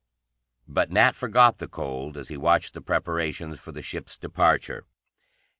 But 0.67 0.89
Nat 0.89 1.15
forgot 1.15 1.59
the 1.59 1.67
cold 1.67 2.17
as 2.17 2.29
he 2.29 2.35
watched 2.35 2.73
the 2.73 2.81
preparations 2.81 3.59
for 3.59 3.71
the 3.71 3.83
ship's 3.83 4.17
departure. 4.17 4.87